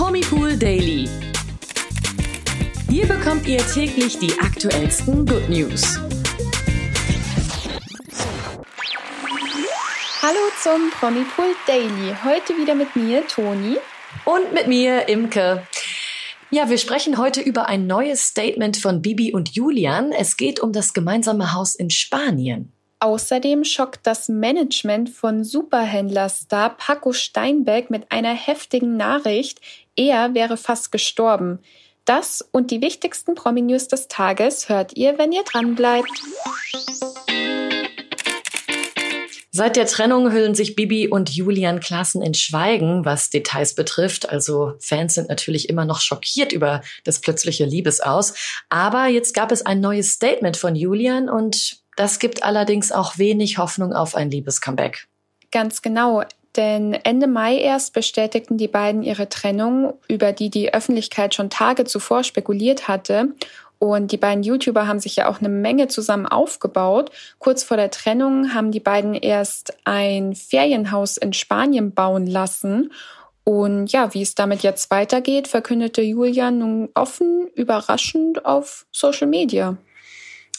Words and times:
Promipool 0.00 0.56
Daily. 0.56 1.06
Hier 2.88 3.06
bekommt 3.06 3.46
ihr 3.46 3.58
täglich 3.58 4.18
die 4.18 4.32
aktuellsten 4.40 5.26
Good 5.26 5.50
News. 5.50 5.98
Hallo 10.22 10.38
zum 10.62 10.90
Promipool 10.98 11.54
Daily. 11.66 12.16
Heute 12.24 12.56
wieder 12.56 12.74
mit 12.74 12.96
mir, 12.96 13.28
Toni. 13.28 13.76
Und 14.24 14.54
mit 14.54 14.68
mir, 14.68 15.06
Imke. 15.06 15.66
Ja, 16.50 16.70
wir 16.70 16.78
sprechen 16.78 17.18
heute 17.18 17.42
über 17.42 17.68
ein 17.68 17.86
neues 17.86 18.22
Statement 18.22 18.78
von 18.78 19.02
Bibi 19.02 19.34
und 19.34 19.50
Julian. 19.50 20.12
Es 20.12 20.38
geht 20.38 20.60
um 20.60 20.72
das 20.72 20.94
gemeinsame 20.94 21.52
Haus 21.52 21.74
in 21.74 21.90
Spanien. 21.90 22.72
Außerdem 23.02 23.64
schockt 23.64 24.06
das 24.06 24.28
Management 24.28 25.08
von 25.08 25.42
Superhändlerstar 25.42 26.76
Paco 26.76 27.14
Steinbeck 27.14 27.88
mit 27.88 28.12
einer 28.12 28.34
heftigen 28.34 28.98
Nachricht. 28.98 29.62
Er 29.96 30.34
wäre 30.34 30.56
fast 30.56 30.92
gestorben. 30.92 31.60
Das 32.04 32.46
und 32.52 32.70
die 32.70 32.80
wichtigsten 32.80 33.34
Promi-News 33.34 33.88
des 33.88 34.08
Tages 34.08 34.68
hört 34.68 34.96
ihr, 34.96 35.18
wenn 35.18 35.32
ihr 35.32 35.44
dran 35.44 35.74
bleibt. 35.74 36.10
Seit 39.52 39.76
der 39.76 39.86
Trennung 39.86 40.32
hüllen 40.32 40.54
sich 40.54 40.74
Bibi 40.74 41.08
und 41.08 41.28
Julian 41.28 41.80
Klassen 41.80 42.22
in 42.22 42.34
Schweigen, 42.34 43.04
was 43.04 43.30
Details 43.30 43.74
betrifft. 43.74 44.30
Also 44.30 44.74
Fans 44.78 45.14
sind 45.14 45.28
natürlich 45.28 45.68
immer 45.68 45.84
noch 45.84 46.00
schockiert 46.00 46.52
über 46.52 46.82
das 47.04 47.20
plötzliche 47.20 47.64
Liebesaus. 47.64 48.34
Aber 48.68 49.06
jetzt 49.06 49.34
gab 49.34 49.52
es 49.52 49.66
ein 49.66 49.80
neues 49.80 50.12
Statement 50.12 50.56
von 50.56 50.76
Julian 50.76 51.28
und 51.28 51.80
das 51.96 52.18
gibt 52.18 52.42
allerdings 52.42 52.90
auch 52.92 53.18
wenig 53.18 53.58
Hoffnung 53.58 53.92
auf 53.92 54.14
ein 54.14 54.30
Liebescomeback. 54.30 55.08
Ganz 55.50 55.82
genau. 55.82 56.22
Denn 56.56 56.94
Ende 56.94 57.26
Mai 57.26 57.58
erst 57.58 57.92
bestätigten 57.92 58.58
die 58.58 58.68
beiden 58.68 59.02
ihre 59.02 59.28
Trennung, 59.28 59.94
über 60.08 60.32
die 60.32 60.50
die 60.50 60.74
Öffentlichkeit 60.74 61.34
schon 61.34 61.50
Tage 61.50 61.84
zuvor 61.84 62.24
spekuliert 62.24 62.88
hatte. 62.88 63.28
Und 63.78 64.12
die 64.12 64.18
beiden 64.18 64.42
YouTuber 64.42 64.86
haben 64.86 65.00
sich 65.00 65.16
ja 65.16 65.28
auch 65.28 65.38
eine 65.38 65.48
Menge 65.48 65.88
zusammen 65.88 66.26
aufgebaut. 66.26 67.10
Kurz 67.38 67.62
vor 67.62 67.78
der 67.78 67.90
Trennung 67.90 68.52
haben 68.52 68.72
die 68.72 68.80
beiden 68.80 69.14
erst 69.14 69.72
ein 69.84 70.34
Ferienhaus 70.34 71.16
in 71.16 71.32
Spanien 71.32 71.94
bauen 71.94 72.26
lassen. 72.26 72.92
Und 73.44 73.90
ja, 73.90 74.12
wie 74.12 74.20
es 74.20 74.34
damit 74.34 74.62
jetzt 74.62 74.90
weitergeht, 74.90 75.48
verkündete 75.48 76.02
Julian 76.02 76.58
nun 76.58 76.88
offen, 76.94 77.48
überraschend 77.54 78.44
auf 78.44 78.86
Social 78.92 79.28
Media. 79.28 79.78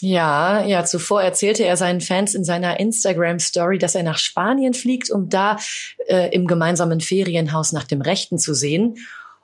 Ja, 0.02 0.66
ja, 0.66 0.84
zuvor 0.84 1.22
erzählte 1.22 1.64
er 1.64 1.78
seinen 1.78 2.02
Fans 2.02 2.34
in 2.34 2.44
seiner 2.44 2.80
Instagram-Story, 2.80 3.78
dass 3.78 3.94
er 3.94 4.02
nach 4.02 4.18
Spanien 4.18 4.74
fliegt, 4.74 5.12
um 5.12 5.30
da 5.30 5.58
äh, 6.08 6.34
im 6.34 6.48
gemeinsamen 6.48 7.02
Ferienhaus 7.02 7.72
nach 7.72 7.84
dem 7.84 8.02
Rechten 8.02 8.40
zu 8.40 8.56
sehen. 8.56 8.98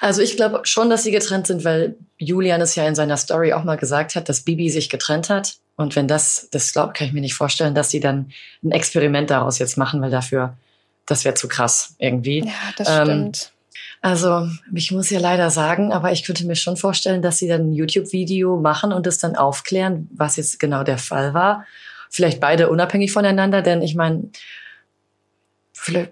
Also 0.00 0.22
ich 0.22 0.36
glaube 0.36 0.62
schon, 0.64 0.90
dass 0.90 1.04
sie 1.04 1.10
getrennt 1.10 1.46
sind, 1.46 1.64
weil 1.64 1.96
Julian 2.18 2.60
es 2.60 2.74
ja 2.74 2.86
in 2.86 2.94
seiner 2.94 3.16
Story 3.16 3.52
auch 3.52 3.64
mal 3.64 3.76
gesagt 3.76 4.16
hat, 4.16 4.28
dass 4.28 4.40
Bibi 4.40 4.70
sich 4.70 4.88
getrennt 4.88 5.28
hat. 5.28 5.56
Und 5.76 5.94
wenn 5.94 6.08
das, 6.08 6.48
das 6.50 6.72
glaube 6.72 6.92
kann 6.92 7.06
ich 7.06 7.12
mir 7.12 7.20
nicht 7.20 7.34
vorstellen, 7.34 7.74
dass 7.74 7.90
sie 7.90 8.00
dann 8.00 8.32
ein 8.62 8.72
Experiment 8.72 9.30
daraus 9.30 9.58
jetzt 9.58 9.76
machen, 9.76 10.00
weil 10.00 10.10
dafür, 10.10 10.56
das 11.06 11.24
wäre 11.24 11.34
zu 11.34 11.48
krass 11.48 11.94
irgendwie. 11.98 12.40
Ja, 12.40 12.52
das 12.76 12.88
ähm, 12.88 13.04
stimmt. 13.04 13.51
Also, 14.02 14.48
ich 14.74 14.90
muss 14.90 15.10
ja 15.10 15.20
leider 15.20 15.48
sagen, 15.50 15.92
aber 15.92 16.10
ich 16.10 16.24
könnte 16.24 16.44
mir 16.44 16.56
schon 16.56 16.76
vorstellen, 16.76 17.22
dass 17.22 17.38
sie 17.38 17.46
dann 17.46 17.70
ein 17.70 17.72
YouTube-Video 17.72 18.56
machen 18.56 18.92
und 18.92 19.06
es 19.06 19.18
dann 19.18 19.36
aufklären, 19.36 20.08
was 20.12 20.36
jetzt 20.36 20.58
genau 20.58 20.82
der 20.82 20.98
Fall 20.98 21.34
war. 21.34 21.64
Vielleicht 22.10 22.40
beide 22.40 22.68
unabhängig 22.68 23.12
voneinander, 23.12 23.62
denn 23.62 23.80
ich 23.80 23.94
meine, 23.94 24.28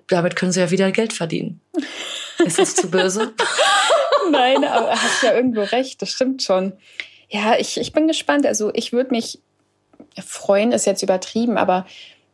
damit 0.06 0.36
können 0.36 0.52
sie 0.52 0.60
ja 0.60 0.70
wieder 0.70 0.92
Geld 0.92 1.12
verdienen. 1.12 1.60
Ist 2.38 2.60
das 2.60 2.76
zu 2.76 2.88
böse? 2.90 3.32
Nein, 4.30 4.64
aber 4.64 4.90
hast 4.90 5.24
ja 5.24 5.34
irgendwo 5.34 5.62
recht, 5.62 6.00
das 6.00 6.10
stimmt 6.10 6.44
schon. 6.44 6.72
Ja, 7.28 7.56
ich, 7.58 7.78
ich 7.78 7.92
bin 7.92 8.06
gespannt. 8.06 8.46
Also 8.46 8.70
ich 8.72 8.92
würde 8.92 9.10
mich 9.10 9.40
freuen, 10.24 10.70
ist 10.70 10.86
jetzt 10.86 11.02
übertrieben, 11.02 11.58
aber 11.58 11.86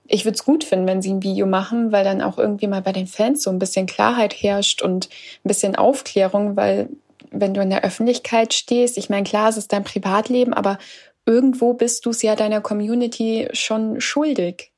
ich 0.09 0.25
würde 0.25 0.37
es 0.37 0.45
gut 0.45 0.65
finden, 0.65 0.87
wenn 0.87 1.03
sie 1.03 1.13
ein 1.13 1.23
Video 1.23 1.47
machen, 1.47 1.93
weil 1.93 2.05
dann 2.05 2.23
auch 2.23 2.39
irgendwie 2.39 2.67
mal 2.67 2.83
bei 2.83 2.93
den 2.93 3.07
Fans 3.07 3.43
so 3.43 3.51
ein 3.51 3.59
bisschen 3.59 3.87
Klarheit 3.87 4.35
herrscht 4.35 4.83
und 4.83 5.09
ein 5.45 5.49
bisschen 5.49 5.77
Aufklärung, 5.77 6.57
weil 6.57 6.89
wenn 7.31 7.55
du 7.55 7.61
in 7.61 7.71
der 7.71 7.85
Öffentlichkeit 7.85 8.55
stehst, 8.55 8.99
ich 8.99 9.11
meine, 9.11 9.25
klar, 9.25 9.49
es 9.49 9.57
ist 9.57 9.73
dein 9.73 9.85
Privatleben, 9.85 10.55
aber 10.55 10.79
irgendwo 11.27 11.75
bist 11.75 12.07
du 12.07 12.11
es 12.11 12.23
ja 12.23 12.37
deiner 12.37 12.61
Community 12.61 13.49
schon 13.53 14.01
schuldig. 14.01 14.71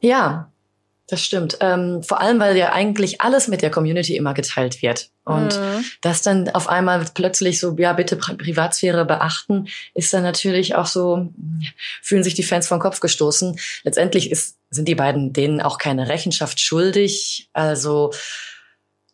Ja, 0.00 0.50
das 1.06 1.22
stimmt. 1.22 1.58
Ähm, 1.60 2.02
vor 2.02 2.20
allem, 2.20 2.40
weil 2.40 2.56
ja 2.56 2.72
eigentlich 2.72 3.20
alles 3.20 3.48
mit 3.48 3.62
der 3.62 3.70
Community 3.70 4.16
immer 4.16 4.34
geteilt 4.34 4.82
wird. 4.82 5.10
Und 5.24 5.58
mhm. 5.58 5.84
das 6.02 6.22
dann 6.22 6.50
auf 6.50 6.68
einmal 6.68 7.04
plötzlich 7.14 7.58
so, 7.58 7.74
ja, 7.78 7.94
bitte 7.94 8.16
Pri 8.16 8.34
Privatsphäre 8.34 9.04
beachten, 9.06 9.68
ist 9.94 10.12
dann 10.12 10.22
natürlich 10.22 10.74
auch 10.74 10.86
so, 10.86 11.28
fühlen 12.02 12.22
sich 12.22 12.34
die 12.34 12.42
Fans 12.42 12.68
vom 12.68 12.78
Kopf 12.78 13.00
gestoßen. 13.00 13.58
Letztendlich 13.84 14.30
ist, 14.30 14.56
sind 14.70 14.86
die 14.86 14.94
beiden 14.94 15.32
denen 15.32 15.62
auch 15.62 15.78
keine 15.78 16.08
Rechenschaft 16.08 16.60
schuldig. 16.60 17.48
Also 17.54 18.12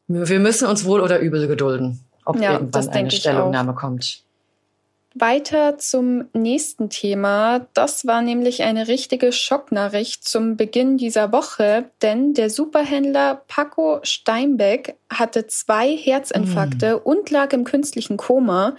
wir 0.09 0.41
müssen 0.41 0.67
uns 0.67 0.85
wohl 0.85 1.01
oder 1.01 1.21
übel 1.21 1.47
gedulden, 1.47 2.05
ob 2.25 2.41
ja, 2.41 2.55
irgendwann 2.55 2.89
eine 2.89 3.11
Stellungnahme 3.11 3.75
kommt. 3.75 4.25
Weiter 5.15 5.77
zum 5.77 6.29
nächsten 6.33 6.89
Thema. 6.89 7.67
Das 7.75 8.07
war 8.07 8.23
nämlich 8.23 8.63
eine 8.63 8.87
richtige 8.87 9.33
Schocknachricht 9.33 10.25
zum 10.25 10.57
Beginn 10.57 10.99
dieser 10.99 11.33
Woche, 11.33 11.91
denn 12.01 12.33
der 12.35 12.49
Superhändler 12.49 13.43
Paco 13.49 13.99
Steinbeck 14.03 14.97
hatte 15.13 15.47
zwei 15.49 15.97
Herzinfarkte 15.97 16.97
mm. 16.97 17.01
und 17.03 17.31
lag 17.31 17.53
im 17.53 17.65
künstlichen 17.65 18.17
Koma. 18.17 18.77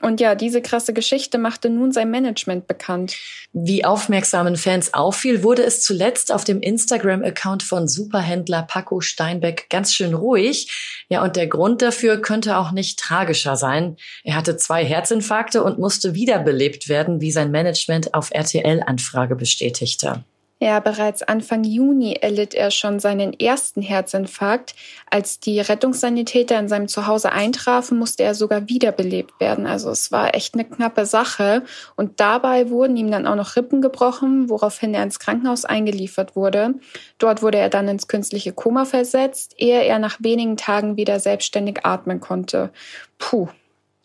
Und 0.00 0.20
ja, 0.20 0.34
diese 0.34 0.62
krasse 0.62 0.94
Geschichte 0.94 1.36
machte 1.36 1.68
nun 1.68 1.92
sein 1.92 2.10
Management 2.10 2.66
bekannt. 2.66 3.16
Wie 3.52 3.84
aufmerksamen 3.84 4.56
Fans 4.56 4.94
auffiel, 4.94 5.42
wurde 5.42 5.62
es 5.62 5.82
zuletzt 5.82 6.32
auf 6.32 6.44
dem 6.44 6.60
Instagram-Account 6.62 7.62
von 7.62 7.86
Superhändler 7.86 8.62
Paco 8.62 9.00
Steinbeck 9.00 9.68
ganz 9.68 9.92
schön 9.92 10.14
ruhig. 10.14 11.04
Ja, 11.10 11.22
und 11.22 11.36
der 11.36 11.48
Grund 11.48 11.82
dafür 11.82 12.22
könnte 12.22 12.56
auch 12.56 12.72
nicht 12.72 12.98
tragischer 12.98 13.56
sein. 13.56 13.96
Er 14.24 14.36
hatte 14.36 14.56
zwei 14.56 14.84
Herzinfarkte 14.84 15.62
und 15.62 15.78
musste 15.78 16.14
wiederbelebt 16.14 16.88
werden, 16.88 17.20
wie 17.20 17.30
sein 17.30 17.50
Management 17.50 18.14
auf 18.14 18.30
RTL-Anfrage 18.32 19.36
bestätigte. 19.36 20.24
Ja, 20.62 20.78
bereits 20.78 21.22
Anfang 21.22 21.64
Juni 21.64 22.18
erlitt 22.20 22.52
er 22.52 22.70
schon 22.70 23.00
seinen 23.00 23.32
ersten 23.32 23.80
Herzinfarkt. 23.80 24.74
Als 25.08 25.40
die 25.40 25.58
Rettungssanitäter 25.58 26.58
in 26.58 26.68
seinem 26.68 26.86
Zuhause 26.86 27.32
eintrafen, 27.32 27.98
musste 27.98 28.24
er 28.24 28.34
sogar 28.34 28.68
wiederbelebt 28.68 29.40
werden. 29.40 29.66
Also 29.66 29.88
es 29.90 30.12
war 30.12 30.34
echt 30.34 30.52
eine 30.52 30.66
knappe 30.66 31.06
Sache. 31.06 31.64
Und 31.96 32.20
dabei 32.20 32.68
wurden 32.68 32.98
ihm 32.98 33.10
dann 33.10 33.26
auch 33.26 33.36
noch 33.36 33.56
Rippen 33.56 33.80
gebrochen, 33.80 34.50
woraufhin 34.50 34.92
er 34.92 35.02
ins 35.02 35.18
Krankenhaus 35.18 35.64
eingeliefert 35.64 36.36
wurde. 36.36 36.74
Dort 37.16 37.42
wurde 37.42 37.56
er 37.56 37.70
dann 37.70 37.88
ins 37.88 38.06
künstliche 38.06 38.52
Koma 38.52 38.84
versetzt, 38.84 39.54
ehe 39.56 39.82
er 39.82 39.98
nach 39.98 40.18
wenigen 40.20 40.58
Tagen 40.58 40.98
wieder 40.98 41.20
selbstständig 41.20 41.86
atmen 41.86 42.20
konnte. 42.20 42.70
Puh, 43.16 43.48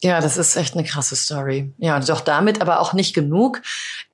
ja, 0.01 0.19
das 0.19 0.37
ist 0.37 0.55
echt 0.55 0.75
eine 0.75 0.83
krasse 0.83 1.15
Story. 1.15 1.73
Ja, 1.77 1.99
doch 1.99 2.21
damit 2.21 2.61
aber 2.61 2.79
auch 2.79 2.93
nicht 2.93 3.13
genug. 3.13 3.61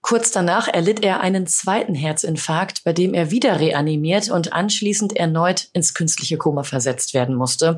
Kurz 0.02 0.32
danach 0.32 0.68
erlitt 0.68 1.04
er 1.04 1.22
einen 1.22 1.48
zweiten 1.48 1.96
Herzinfarkt, 1.96 2.84
bei 2.84 2.94
dem 2.94 3.14
er 3.14 3.32
wieder 3.32 3.60
reanimiert 3.60 4.30
und 4.30 4.54
anschließend 4.54 5.16
erneut 5.16 5.70
ins 5.74 5.94
künstliche 5.94 6.38
Koma 6.38 6.64
versetzt 6.64 7.14
werden 7.14 7.36
musste. 7.36 7.78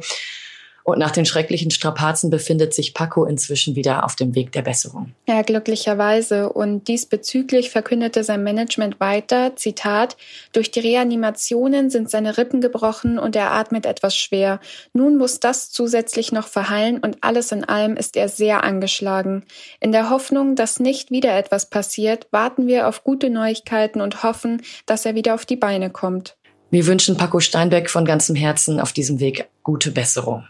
Und 0.84 1.00
nach 1.00 1.12
den 1.12 1.26
schrecklichen 1.26 1.72
Strapazen 1.72 2.30
befindet 2.30 2.74
sich 2.74 2.94
Paco 2.94 3.24
inzwischen 3.26 3.76
wieder 3.76 4.04
auf 4.04 4.16
dem 4.16 4.36
Weg 4.36 4.52
der 4.52 4.64
Besserung. 4.64 5.14
Ja, 5.28 5.42
glücklicherweise. 5.42 6.52
Und 6.52 6.90
diesbezüglich 6.90 7.70
verkündete 7.70 8.24
sein 8.24 8.44
Management 8.44 9.00
weiter, 9.00 9.56
Zitat, 9.56 10.18
durch 10.52 10.72
die 10.72 10.82
Reanimationen 10.82 11.90
sind 11.90 12.10
seine 12.10 12.38
Rippen 12.38 12.60
gebrochen 12.60 13.18
und 13.18 13.36
er 13.36 13.52
atmet 13.52 13.86
etwas 13.86 14.16
schwer. 14.18 14.60
Nun 14.92 15.18
muss 15.18 15.40
das 15.40 15.72
zusätzlich 15.72 16.34
noch 16.34 16.48
verheilen 16.48 17.00
und 17.00 17.18
alles 17.22 17.54
in 17.54 17.64
allem 17.64 17.96
ist 17.96 18.18
er 18.18 18.28
sehr 18.28 18.64
angeschlagen. 18.64 19.46
In 19.80 19.94
der 19.94 20.10
Hoffnung, 20.10 20.56
dass 20.56 20.82
nicht 20.82 21.12
wieder 21.12 21.38
etwas 21.38 21.70
passiert, 21.70 22.28
warten 22.32 22.68
wir 22.68 22.90
auf 22.90 23.06
gute 23.06 23.30
Neuigkeiten 23.30 24.02
und 24.02 24.24
hoffen, 24.24 24.62
dass 24.86 25.06
er 25.06 25.16
wieder 25.16 25.34
auf 25.34 25.46
die 25.46 25.56
Beine 25.56 25.90
kommt. 25.90 26.36
Wir 26.72 26.88
wünschen 26.88 27.18
Paco 27.18 27.40
Steinbeck 27.40 27.90
von 27.90 28.04
ganzem 28.04 28.36
Herzen 28.36 28.80
auf 28.80 28.92
diesem 28.92 29.20
Weg 29.20 29.48
gute 29.62 29.92
Besserung. 29.92 30.44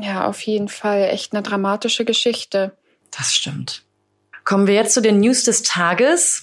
Ja, 0.00 0.26
auf 0.26 0.40
jeden 0.42 0.68
Fall. 0.68 1.08
Echt 1.10 1.32
eine 1.32 1.42
dramatische 1.42 2.04
Geschichte. 2.04 2.76
Das 3.16 3.34
stimmt. 3.34 3.82
Kommen 4.44 4.66
wir 4.66 4.74
jetzt 4.74 4.94
zu 4.94 5.02
den 5.02 5.20
News 5.20 5.44
des 5.44 5.62
Tages. 5.62 6.42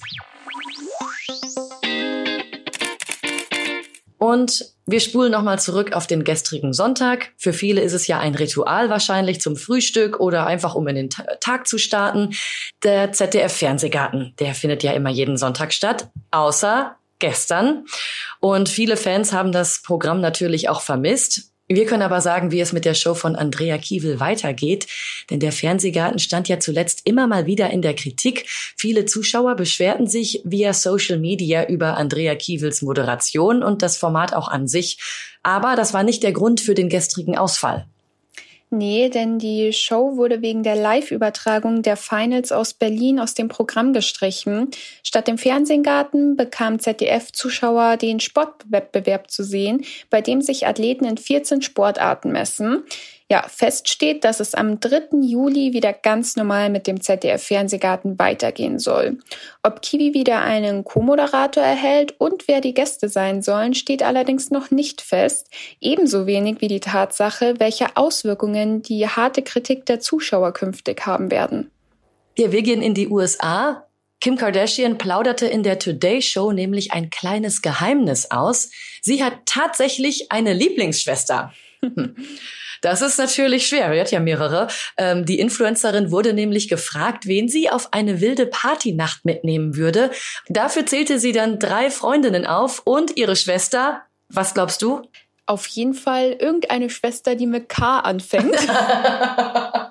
Und 4.18 4.74
wir 4.86 5.00
spulen 5.00 5.32
nochmal 5.32 5.60
zurück 5.60 5.94
auf 5.94 6.08
den 6.08 6.24
gestrigen 6.24 6.74
Sonntag. 6.74 7.32
Für 7.38 7.54
viele 7.54 7.82
ist 7.82 7.94
es 7.94 8.08
ja 8.08 8.20
ein 8.20 8.36
Ritual 8.36 8.90
wahrscheinlich 8.90 9.40
zum 9.40 9.56
Frühstück 9.56 10.20
oder 10.20 10.46
einfach 10.46 10.76
um 10.76 10.88
in 10.88 10.96
den 10.96 11.10
Tag 11.10 11.68
zu 11.68 11.78
starten. 11.78 12.34
Der 12.84 13.12
ZDF-Fernsehgarten, 13.12 14.34
der 14.40 14.56
findet 14.56 14.84
ja 14.84 14.94
immer 14.94 15.10
jeden 15.10 15.38
Sonntag 15.38 15.74
statt, 15.74 16.10
außer 16.32 16.96
gestern. 17.20 17.86
Und 18.40 18.68
viele 18.68 18.98
Fans 18.98 19.32
haben 19.32 19.52
das 19.54 19.82
Programm 19.82 20.20
natürlich 20.20 20.68
auch 20.68 20.82
vermisst. 20.82 21.53
Wir 21.70 21.86
können 21.86 22.02
aber 22.02 22.20
sagen, 22.20 22.52
wie 22.52 22.60
es 22.60 22.74
mit 22.74 22.84
der 22.84 22.94
Show 22.94 23.14
von 23.14 23.38
Andrea 23.38 23.78
Kiewel 23.78 24.20
weitergeht, 24.20 24.86
denn 25.30 25.40
der 25.40 25.54
Fernsehgarten 25.54 26.20
stand 26.20 26.50
ja 26.50 26.60
zuletzt 26.60 27.02
immer 27.06 27.26
mal 27.26 27.46
wieder 27.46 27.70
in 27.70 27.82
der 27.82 27.96
Kritik. 27.96 28.46
Viele 28.78 29.06
Zuschauer 29.06 29.56
beschwerten 29.56 30.08
sich 30.08 30.42
via 30.44 30.74
Social 30.74 31.20
Media 31.20 31.66
über 31.68 31.96
Andrea 31.96 32.36
Kiewels 32.36 32.82
Moderation 32.82 33.64
und 33.64 33.82
das 33.82 33.96
Format 33.96 34.34
auch 34.34 34.50
an 34.50 34.68
sich. 34.68 35.00
Aber 35.42 35.76
das 35.76 35.94
war 35.94 36.04
nicht 36.04 36.24
der 36.24 36.34
Grund 36.34 36.60
für 36.60 36.74
den 36.74 36.90
gestrigen 36.90 37.38
Ausfall. 37.38 37.88
Nee, 38.76 39.10
denn 39.10 39.38
die 39.38 39.72
Show 39.72 40.18
wurde 40.18 40.42
wegen 40.42 40.64
der 40.64 40.76
Live-Übertragung 40.76 41.84
der 41.84 41.96
Finals 41.96 42.52
aus 42.52 42.74
Berlin 42.74 43.20
aus 43.20 43.36
dem 43.36 43.48
Programm 43.48 43.94
gestrichen. 43.94 44.72
Statt 45.04 45.28
dem 45.28 45.38
Fernsehgarten 45.38 46.36
bekam 46.36 46.80
ZDF-Zuschauer 46.80 47.98
den 47.98 48.20
Sportwettbewerb 48.20 49.30
zu 49.30 49.44
sehen, 49.44 49.86
bei 50.10 50.22
dem 50.22 50.42
sich 50.42 50.66
Athleten 50.66 51.06
in 51.06 51.18
14 51.18 51.62
Sportarten 51.62 52.32
messen. 52.32 52.82
Ja, 53.34 53.48
fest 53.48 53.90
steht, 53.90 54.26
dass 54.26 54.40
es 54.40 54.54
am 54.54 54.80
3. 54.80 55.24
Juli 55.24 55.74
wieder 55.74 55.92
ganz 55.92 56.36
normal 56.36 56.70
mit 56.70 56.86
dem 56.86 57.02
ZDF-Fernsehgarten 57.02 58.20
weitergehen 58.20 58.78
soll. 58.78 59.18
Ob 59.64 59.82
Kiwi 59.82 60.14
wieder 60.14 60.42
einen 60.42 60.84
Co-Moderator 60.84 61.64
erhält 61.64 62.14
und 62.20 62.48
wer 62.48 62.62
die 62.62 62.76
Gäste 62.76 63.10
sein 63.10 63.42
sollen, 63.42 63.74
steht 63.74 64.04
allerdings 64.04 64.52
noch 64.52 64.70
nicht 64.70 65.02
fest. 65.02 65.50
Ebenso 65.82 66.28
wenig 66.28 66.62
wie 66.62 66.68
die 66.68 66.80
Tatsache, 66.80 67.56
welche 67.58 67.98
Auswirkungen 67.98 68.84
die 68.84 69.08
harte 69.08 69.42
Kritik 69.42 69.88
der 69.88 70.00
Zuschauer 70.00 70.54
künftig 70.54 71.08
haben 71.08 71.32
werden. 71.32 71.72
Ja, 72.38 72.52
wir 72.52 72.62
gehen 72.62 72.84
in 72.84 72.94
die 72.94 73.08
USA. 73.08 73.88
Kim 74.22 74.38
Kardashian 74.38 75.00
plauderte 75.00 75.48
in 75.48 75.64
der 75.64 75.80
Today 75.80 76.22
Show 76.22 76.52
nämlich 76.52 76.94
ein 76.94 77.10
kleines 77.10 77.64
Geheimnis 77.64 78.30
aus. 78.30 78.70
Sie 79.02 79.24
hat 79.24 79.34
tatsächlich 79.48 80.32
eine 80.32 80.54
Lieblingsschwester. 80.54 81.52
Das 82.84 83.02
ist 83.02 83.18
natürlich 83.18 83.66
schwer. 83.66 83.94
Sie 83.94 84.00
hat 84.02 84.12
ja 84.12 84.20
mehrere. 84.20 84.68
Ähm, 84.98 85.26
die 85.26 85.40
Influencerin 85.40 86.12
wurde 86.12 86.34
nämlich 86.34 86.68
gefragt, 86.68 87.28
wen 87.28 87.48
sie 87.48 87.70
auf 87.70 87.94
eine 87.94 88.20
wilde 88.20 88.46
Partynacht 88.46 89.24
mitnehmen 89.24 89.78
würde. 89.78 90.12
Dafür 90.50 90.86
zählte 90.86 91.18
sie 91.18 91.32
dann 91.32 91.60
drei 91.60 91.90
Freundinnen 91.90 92.46
auf 92.46 92.82
und 92.84 93.16
ihre 93.16 93.38
Schwester. 93.38 94.02
Was 94.28 94.54
glaubst 94.54 94.82
du? 94.82 95.02
Auf 95.46 95.66
jeden 95.68 95.94
Fall 95.94 96.36
irgendeine 96.38 96.90
Schwester, 96.90 97.36
die 97.36 97.48
mit 97.48 97.70
K 97.70 98.00
anfängt. 98.00 98.54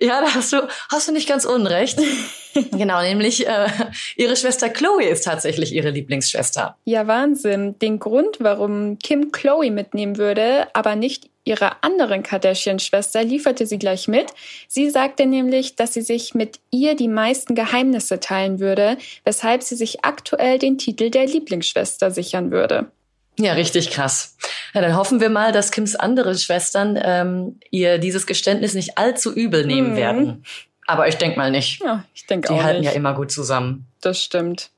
Ja, 0.00 0.20
da 0.20 0.34
hast 0.34 0.52
du, 0.52 0.68
hast 0.90 1.08
du 1.08 1.12
nicht 1.12 1.28
ganz 1.28 1.44
unrecht. 1.44 1.98
genau, 2.72 3.02
nämlich 3.02 3.46
äh, 3.46 3.68
ihre 4.16 4.36
Schwester 4.36 4.68
Chloe 4.68 5.04
ist 5.04 5.24
tatsächlich 5.24 5.72
ihre 5.72 5.90
Lieblingsschwester. 5.90 6.76
Ja, 6.84 7.06
Wahnsinn. 7.06 7.78
Den 7.80 7.98
Grund, 7.98 8.36
warum 8.40 8.98
Kim 8.98 9.32
Chloe 9.32 9.70
mitnehmen 9.70 10.16
würde, 10.16 10.68
aber 10.74 10.94
nicht 10.94 11.30
ihre 11.44 11.82
anderen 11.82 12.22
Kardashian-Schwester, 12.22 13.24
lieferte 13.24 13.66
sie 13.66 13.78
gleich 13.78 14.06
mit. 14.06 14.26
Sie 14.68 14.90
sagte 14.90 15.26
nämlich, 15.26 15.76
dass 15.76 15.94
sie 15.94 16.02
sich 16.02 16.34
mit 16.34 16.60
ihr 16.70 16.94
die 16.94 17.08
meisten 17.08 17.54
Geheimnisse 17.54 18.20
teilen 18.20 18.60
würde, 18.60 18.98
weshalb 19.24 19.62
sie 19.62 19.76
sich 19.76 20.04
aktuell 20.04 20.58
den 20.58 20.78
Titel 20.78 21.10
der 21.10 21.26
Lieblingsschwester 21.26 22.10
sichern 22.10 22.50
würde. 22.50 22.90
Ja, 23.38 23.52
richtig 23.52 23.90
krass. 23.90 24.36
Ja, 24.74 24.80
dann 24.80 24.96
hoffen 24.96 25.20
wir 25.20 25.30
mal, 25.30 25.52
dass 25.52 25.70
Kims 25.70 25.94
andere 25.94 26.36
Schwestern 26.36 26.98
ähm, 27.00 27.60
ihr 27.70 27.98
dieses 27.98 28.26
Geständnis 28.26 28.74
nicht 28.74 28.98
allzu 28.98 29.32
übel 29.32 29.64
nehmen 29.64 29.92
mhm. 29.92 29.96
werden. 29.96 30.44
Aber 30.86 31.06
ich 31.06 31.16
denke 31.16 31.38
mal 31.38 31.50
nicht. 31.50 31.82
Ja, 31.82 32.04
ich 32.14 32.26
denke 32.26 32.50
auch 32.50 32.56
Die 32.56 32.64
halten 32.64 32.80
nicht. 32.80 32.90
ja 32.90 32.96
immer 32.96 33.14
gut 33.14 33.30
zusammen. 33.30 33.86
Das 34.00 34.22
stimmt. 34.22 34.70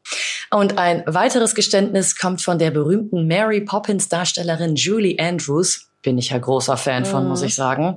Und 0.51 0.77
ein 0.77 1.05
weiteres 1.07 1.55
Geständnis 1.55 2.19
kommt 2.19 2.43
von 2.43 2.59
der 2.59 2.71
berühmten 2.71 3.27
Mary 3.29 3.61
Poppins 3.61 4.09
Darstellerin 4.09 4.75
Julie 4.75 5.19
Andrews. 5.19 5.89
Bin 6.03 6.19
ich 6.19 6.31
ja 6.31 6.39
großer 6.39 6.77
Fan 6.77 7.05
von, 7.05 7.25
mhm. 7.25 7.29
muss 7.29 7.43
ich 7.43 7.55
sagen. 7.55 7.97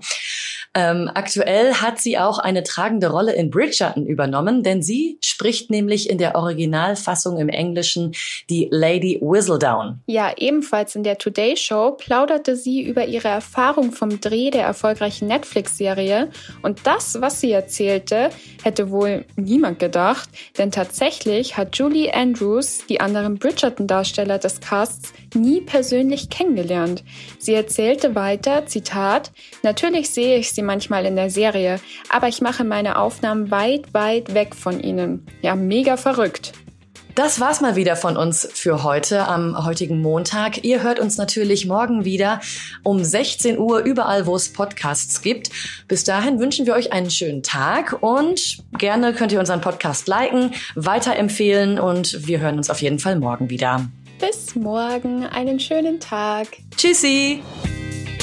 Ähm, 0.76 1.12
aktuell 1.14 1.76
hat 1.76 2.00
sie 2.00 2.18
auch 2.18 2.40
eine 2.40 2.64
tragende 2.64 3.12
Rolle 3.12 3.34
in 3.34 3.52
Bridgerton 3.52 4.08
übernommen, 4.08 4.64
denn 4.64 4.82
sie 4.82 5.20
spricht 5.22 5.70
nämlich 5.70 6.10
in 6.10 6.18
der 6.18 6.36
Originalfassung 6.36 7.38
im 7.38 7.50
Englischen 7.50 8.14
die 8.50 8.70
Lady 8.72 9.20
Whistledown. 9.22 10.02
Ja, 10.08 10.32
ebenfalls 10.36 10.96
in 10.96 11.04
der 11.04 11.20
Today 11.20 11.56
Show 11.58 11.92
plauderte 11.92 12.56
sie 12.56 12.82
über 12.82 13.06
ihre 13.06 13.28
Erfahrung 13.28 13.92
vom 13.92 14.20
Dreh 14.20 14.50
der 14.50 14.64
erfolgreichen 14.64 15.28
Netflix-Serie. 15.28 16.32
Und 16.64 16.88
das, 16.88 17.22
was 17.22 17.40
sie 17.40 17.52
erzählte, 17.52 18.32
hätte 18.64 18.90
wohl 18.90 19.26
niemand 19.36 19.78
gedacht, 19.78 20.28
denn 20.58 20.72
tatsächlich 20.72 21.56
hat 21.56 21.78
Julie 21.78 22.12
Andrews 22.12 22.80
die 22.90 23.00
anderen 23.00 23.38
Bridgerton-Darsteller 23.38 24.40
des 24.40 24.60
Casts 24.60 25.14
nie 25.36 25.62
persönlich 25.62 26.30
kennengelernt. 26.30 27.04
Sie 27.38 27.54
erzählte 27.54 28.16
weiter, 28.16 28.66
Zitat, 28.66 29.32
Natürlich 29.62 30.10
sehe 30.10 30.38
ich 30.38 30.52
sie 30.52 30.63
manchmal 30.64 31.06
in 31.06 31.16
der 31.16 31.30
Serie, 31.30 31.80
aber 32.10 32.28
ich 32.28 32.42
mache 32.42 32.64
meine 32.64 32.98
Aufnahmen 32.98 33.52
weit, 33.52 33.94
weit 33.94 34.34
weg 34.34 34.56
von 34.56 34.80
ihnen. 34.80 35.26
Ja, 35.42 35.56
mega 35.56 35.98
verrückt. 35.98 36.54
Das 37.16 37.40
war's 37.40 37.62
mal 37.62 37.76
wieder 37.76 37.96
von 37.96 38.18
uns 38.18 38.48
für 38.54 38.84
heute 38.84 39.28
am 39.28 39.66
heutigen 39.66 40.02
Montag. 40.02 40.64
Ihr 40.64 40.82
hört 40.82 41.00
uns 41.00 41.18
natürlich 41.18 41.68
morgen 41.68 42.06
wieder 42.06 42.42
um 42.82 43.04
16 43.04 43.60
Uhr 43.60 43.82
überall, 43.82 44.26
wo 44.26 44.36
es 44.36 44.52
Podcasts 44.52 45.22
gibt. 45.22 45.52
Bis 45.88 46.04
dahin 46.04 46.40
wünschen 46.40 46.66
wir 46.66 46.74
euch 46.74 46.92
einen 46.92 47.12
schönen 47.12 47.44
Tag 47.44 48.02
und 48.02 48.58
gerne 48.80 49.14
könnt 49.14 49.32
ihr 49.32 49.40
unseren 49.40 49.62
Podcast 49.62 50.08
liken, 50.08 50.54
weiterempfehlen 50.74 51.80
und 51.80 52.28
wir 52.28 52.40
hören 52.40 52.58
uns 52.58 52.72
auf 52.72 52.82
jeden 52.82 52.98
Fall 52.98 53.20
morgen 53.20 53.52
wieder. 53.52 53.88
Bis 54.20 54.56
morgen, 54.56 55.26
einen 55.28 55.60
schönen 55.60 56.00
Tag. 56.00 56.48
Tschüssi. 56.76 57.44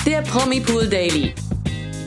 Der 0.05 0.23
Promi 0.23 0.59
Pool 0.61 0.89
Daily. 0.89 1.33